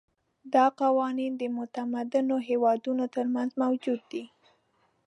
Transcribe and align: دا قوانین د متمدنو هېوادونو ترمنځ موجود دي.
دا 0.53 0.65
قوانین 0.81 1.33
د 1.37 1.43
متمدنو 1.57 2.35
هېوادونو 2.47 3.03
ترمنځ 3.15 3.51
موجود 3.63 4.01
دي. 4.11 4.23